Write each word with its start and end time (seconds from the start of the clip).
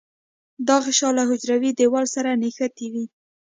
دا 0.67 0.75
غشا 0.85 1.09
له 1.17 1.23
حجروي 1.29 1.71
دیوال 1.79 2.05
سره 2.15 2.29
نښتې 2.41 2.87
وي. 2.93 3.05